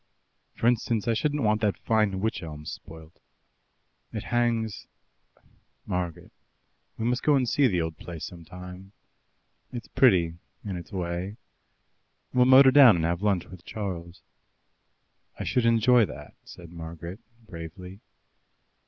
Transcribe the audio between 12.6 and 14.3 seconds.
down and have lunch with Charles."